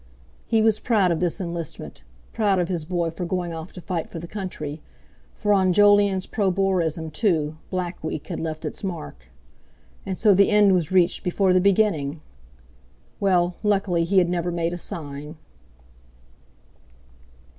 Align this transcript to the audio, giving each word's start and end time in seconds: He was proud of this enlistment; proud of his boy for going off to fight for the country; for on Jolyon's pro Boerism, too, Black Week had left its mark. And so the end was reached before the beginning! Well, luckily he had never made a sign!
He 0.47 0.63
was 0.63 0.79
proud 0.79 1.11
of 1.11 1.19
this 1.19 1.39
enlistment; 1.39 2.01
proud 2.33 2.57
of 2.57 2.69
his 2.69 2.85
boy 2.85 3.11
for 3.11 3.23
going 3.23 3.53
off 3.53 3.71
to 3.73 3.81
fight 3.81 4.09
for 4.09 4.17
the 4.17 4.25
country; 4.25 4.81
for 5.35 5.53
on 5.53 5.73
Jolyon's 5.73 6.25
pro 6.25 6.51
Boerism, 6.51 7.11
too, 7.13 7.57
Black 7.69 8.03
Week 8.03 8.25
had 8.25 8.39
left 8.39 8.65
its 8.65 8.83
mark. 8.83 9.29
And 10.03 10.17
so 10.17 10.33
the 10.33 10.49
end 10.49 10.73
was 10.73 10.91
reached 10.91 11.23
before 11.23 11.53
the 11.53 11.61
beginning! 11.61 12.19
Well, 13.19 13.57
luckily 13.61 14.03
he 14.03 14.17
had 14.17 14.27
never 14.27 14.49
made 14.49 14.73
a 14.73 14.77
sign! 14.79 15.37